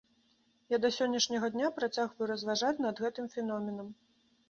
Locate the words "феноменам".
3.39-3.97